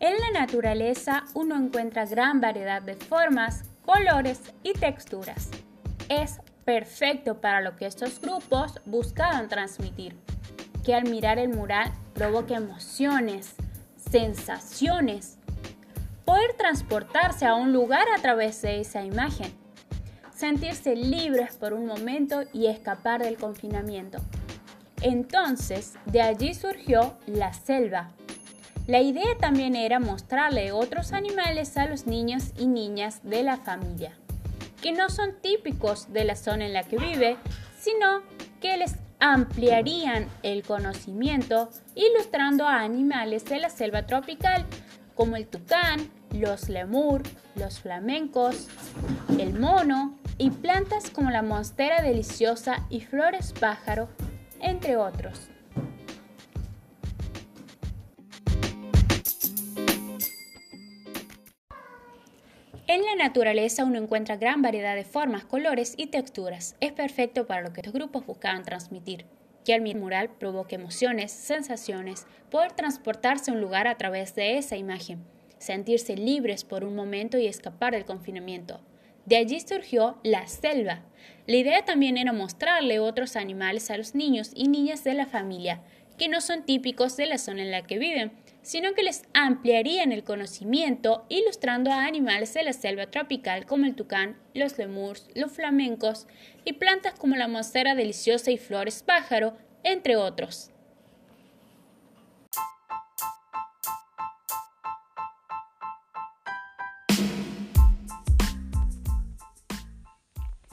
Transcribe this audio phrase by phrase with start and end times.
[0.00, 5.50] En la naturaleza uno encuentra gran variedad de formas, colores y texturas.
[6.08, 10.16] Es perfecto para lo que estos grupos buscaban transmitir,
[10.86, 13.54] que al mirar el mural provoque emociones,
[14.10, 15.36] sensaciones,
[16.24, 19.52] poder transportarse a un lugar a través de esa imagen,
[20.34, 24.16] sentirse libres por un momento y escapar del confinamiento.
[25.02, 28.12] Entonces, de allí surgió la selva.
[28.90, 34.18] La idea también era mostrarle otros animales a los niños y niñas de la familia,
[34.82, 37.36] que no son típicos de la zona en la que vive,
[37.78, 38.22] sino
[38.60, 44.66] que les ampliarían el conocimiento ilustrando a animales de la selva tropical,
[45.14, 47.22] como el tucán, los lemur,
[47.54, 48.66] los flamencos,
[49.38, 54.08] el mono y plantas como la monstera deliciosa y flores pájaro
[54.58, 55.48] entre otros.
[62.90, 66.74] En la naturaleza uno encuentra gran variedad de formas, colores y texturas.
[66.80, 69.26] Es perfecto para lo que estos grupos buscaban transmitir.
[69.64, 74.76] Que el mural provoque emociones, sensaciones, poder transportarse a un lugar a través de esa
[74.76, 75.22] imagen,
[75.58, 78.80] sentirse libres por un momento y escapar del confinamiento.
[79.24, 81.04] De allí surgió la selva.
[81.46, 85.80] La idea también era mostrarle otros animales a los niños y niñas de la familia,
[86.18, 90.12] que no son típicos de la zona en la que viven, sino que les ampliarían
[90.12, 95.52] el conocimiento ilustrando a animales de la selva tropical como el tucán, los lemurs, los
[95.52, 96.26] flamencos
[96.64, 100.70] y plantas como la monstera deliciosa y flores pájaro, entre otros.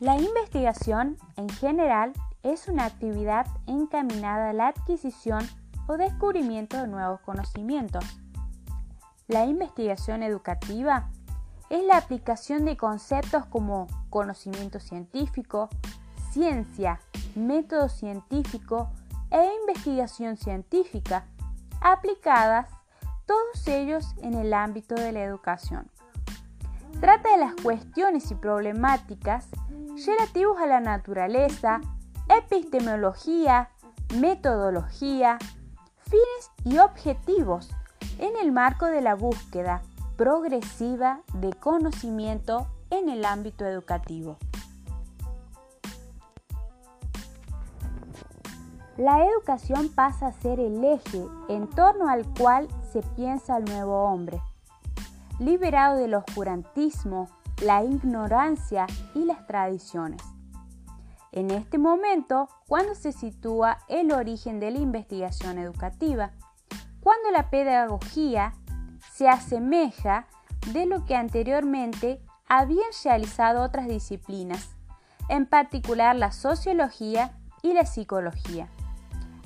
[0.00, 2.12] La investigación, en general,
[2.44, 5.40] es una actividad encaminada a la adquisición
[5.88, 8.04] o descubrimiento de nuevos conocimientos.
[9.26, 11.10] La investigación educativa
[11.70, 15.68] es la aplicación de conceptos como conocimiento científico,
[16.30, 17.00] ciencia,
[17.34, 18.90] método científico
[19.30, 21.26] e investigación científica,
[21.80, 22.68] aplicadas
[23.26, 25.90] todos ellos en el ámbito de la educación.
[27.00, 29.48] Trata de las cuestiones y problemáticas
[30.06, 31.80] relativos a la naturaleza,
[32.28, 33.70] epistemología,
[34.18, 35.38] metodología,
[36.08, 37.70] fines y objetivos
[38.18, 39.82] en el marco de la búsqueda
[40.16, 44.38] progresiva de conocimiento en el ámbito educativo.
[48.96, 54.02] La educación pasa a ser el eje en torno al cual se piensa el nuevo
[54.04, 54.40] hombre,
[55.38, 57.28] liberado del oscurantismo,
[57.62, 60.20] la ignorancia y las tradiciones.
[61.32, 66.32] En este momento, cuando se sitúa el origen de la investigación educativa,
[67.00, 68.54] cuando la pedagogía
[69.12, 70.26] se asemeja
[70.72, 74.70] de lo que anteriormente habían realizado otras disciplinas,
[75.28, 78.68] en particular la sociología y la psicología.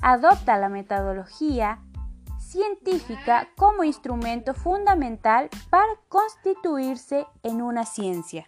[0.01, 1.79] Adopta la metodología
[2.37, 8.45] científica como instrumento fundamental para constituirse en una ciencia.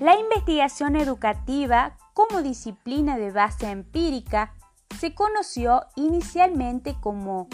[0.00, 4.54] La investigación educativa como disciplina de base empírica
[4.96, 7.48] se conoció inicialmente como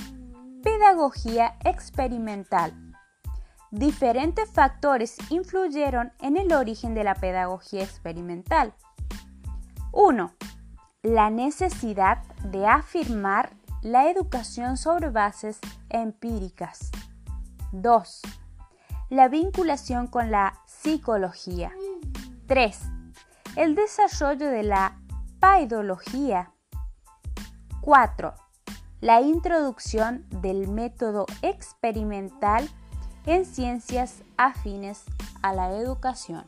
[0.63, 2.75] pedagogía experimental.
[3.71, 8.75] Diferentes factores influyeron en el origen de la pedagogía experimental.
[9.93, 10.31] 1.
[11.03, 16.91] La necesidad de afirmar la educación sobre bases empíricas.
[17.73, 18.23] 2.
[19.09, 21.73] La vinculación con la psicología.
[22.55, 22.79] 3.
[23.57, 25.01] El desarrollo de la
[25.41, 26.53] paidología.
[27.81, 28.33] 4.
[29.01, 32.71] La introducción del método experimental
[33.27, 35.03] en ciencias afines
[35.43, 36.45] a la educación.